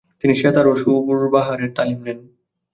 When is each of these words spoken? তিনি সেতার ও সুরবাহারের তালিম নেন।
তিনি 0.21 0.33
সেতার 0.35 0.65
ও 0.67 0.73
সুরবাহারের 0.75 1.69
তালিম 1.77 1.99
নেন। 2.05 2.19